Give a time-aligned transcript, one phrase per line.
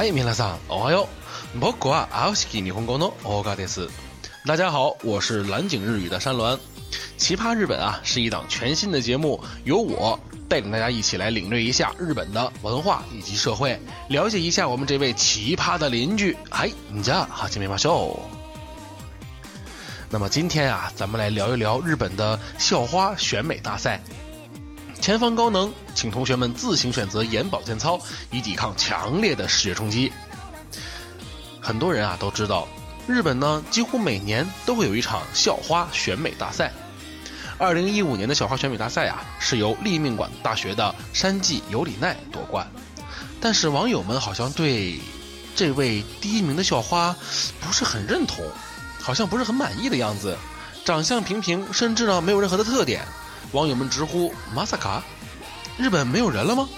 [0.00, 1.08] はい、皆さん、おはよ
[1.54, 1.58] う。
[1.58, 3.88] 僕は青敷日本語の大川です。
[4.44, 6.58] 大家好，我是蓝景日语的山峦。
[7.16, 13.78] 奇葩日本啊，是一档全新的节目，由我带领大家一起来领略一下日本的文化以及社会，
[14.08, 16.36] 了解一下我们这位奇葩的邻居。
[16.50, 16.70] 嗨，
[17.02, 18.18] じゃあ始めましょう。
[20.10, 24.00] 那么今天啊，咱们来聊一聊日本的校花选美大赛。
[25.01, 30.13] 前方高能，请同学们自行选择眼保健操，以抵抗强烈的视觉冲击。
[31.59, 32.67] 很多人啊都知道，
[33.07, 36.71] 日本呢几乎每年都会有一场校花选美大赛。
[37.57, 42.67] 二零一五年的校花选美大赛啊，是由立命馆大学的山际有里奈夺冠。
[43.39, 44.99] 但是网友们好像对
[45.55, 47.15] 这位第一名的校花
[47.59, 48.45] 不是很认同，
[49.01, 50.37] 好像不是很满意的样子，
[50.85, 53.03] 长相平平，甚至呢没有任何的特点。
[53.51, 55.03] 网友们直呼“马萨卡”，
[55.77, 56.69] 日本没有人了吗？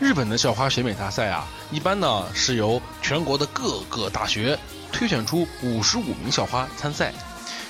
[0.00, 4.58] 日本的校花选美大赛啊，一般呢是由全国的各个大学
[4.90, 7.12] 推选出五十五名校花参赛，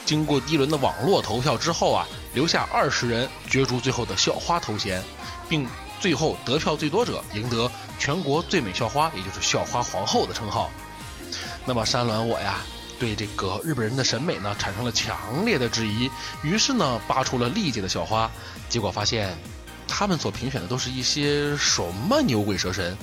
[0.06, 5.02] 经过第一轮的网络投票之后啊，留下二十人角逐最后的校花头衔，
[5.46, 5.68] 并
[6.00, 10.70] 最后得票最多者赢得全国最美校花，也就是校花皇后的称号。
[11.66, 12.60] 那么山峦我呀。
[13.02, 16.08] 对这个日本人的审美呢产生了强烈的质疑，
[16.44, 18.30] 于是呢扒出了历届的校花，
[18.68, 19.36] 结果发现，
[19.88, 22.96] 他们所评选的都是一些什么牛鬼蛇神？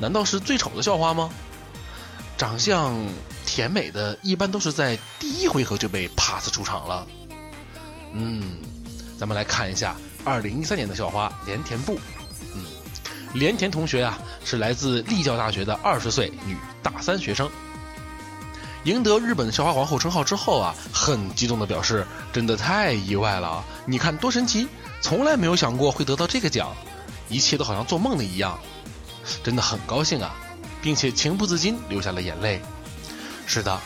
[0.00, 1.30] 难道是最丑的校花吗？
[2.36, 2.96] 长相
[3.46, 7.06] 甜美的，一般都是在第一回合就被 pass 出场了。
[8.12, 8.56] 嗯，
[9.16, 9.94] 咱们来看一下
[10.24, 11.96] 二零一三年的校花连田部。
[12.56, 12.64] 嗯，
[13.34, 17.48] 连田同学啊是来自立教大学的二十岁女大三学生。
[18.84, 23.64] 赢得日本校花皇后称号之后啊，很激动的表示：“真的太意外了！
[23.86, 24.68] 你看多神奇，
[25.00, 26.74] 从来没有想过会得到这个奖，
[27.30, 28.58] 一切都好像做梦的一样，
[29.42, 30.34] 真的很高兴啊，
[30.82, 32.60] 并且情不自禁流下了眼泪。”
[33.46, 33.80] 是的，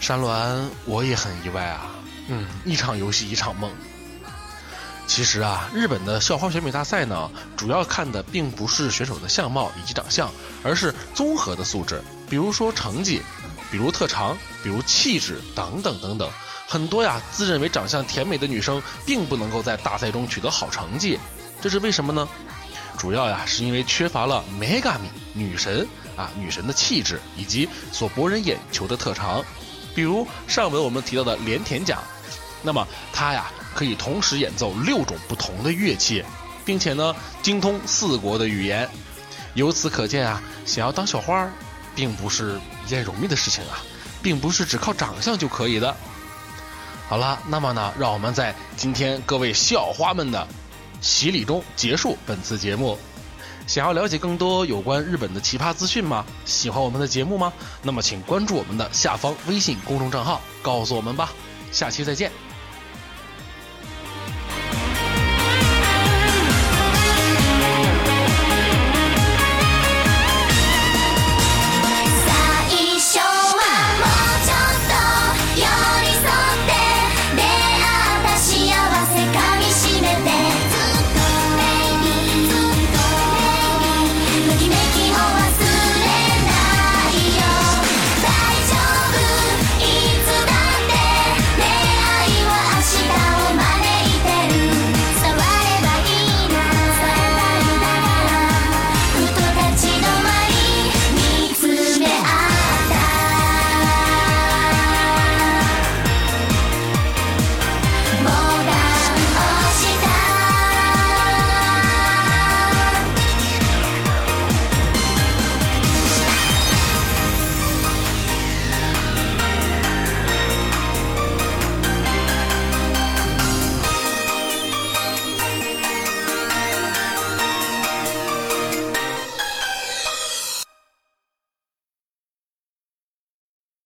[0.00, 1.90] 山峦，我也很意外啊。
[2.28, 3.70] 嗯，一场游戏一场梦。
[5.06, 10.30] 其实啊，日本的校花选美大赛呢，主要看的并不是选手的相貌以及长相，
[10.62, 13.20] 而是综合的素质，比如说成绩。
[13.70, 16.30] 比如特长，比如气质等等等等，
[16.66, 21.18] 很多呀自认为长相甜美的女生，并不能够在大赛中取得好成绩，
[21.60, 22.28] 这是为什么呢？
[22.96, 25.86] 主要呀是因为缺乏了 megami 女神
[26.16, 29.44] 啊女神的气质以及所博人眼球的特长，
[29.94, 32.02] 比如上文我们提到的连田奖，
[32.62, 36.24] 那么她呀可以同时演奏六种不同的乐器，
[36.64, 38.88] 并且呢精通四国的语言，
[39.54, 41.48] 由此可见啊，想要当小花。
[41.98, 43.82] 并不是一件容易的事情啊，
[44.22, 45.96] 并不是只靠长相就可以的。
[47.08, 50.46] 好了，那么呢，让我们在今天各位校花们的
[51.00, 52.96] 洗礼中结束本次节目。
[53.66, 56.24] 想要了解更多有关日本的奇葩资讯吗？
[56.44, 57.52] 喜欢我们的节目吗？
[57.82, 61.32] 那么请关注我们的下方微信公众账号，告诉我们吧。
[61.72, 62.30] 下期再见。